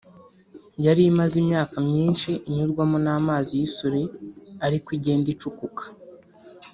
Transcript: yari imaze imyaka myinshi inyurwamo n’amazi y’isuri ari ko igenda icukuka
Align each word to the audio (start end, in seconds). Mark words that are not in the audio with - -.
yari 0.85 1.01
imaze 1.11 1.35
imyaka 1.43 1.75
myinshi 1.89 2.31
inyurwamo 2.47 2.97
n’amazi 3.05 3.51
y’isuri 3.59 4.01
ari 4.65 4.77
ko 4.83 4.89
igenda 4.97 5.27
icukuka 5.35 5.83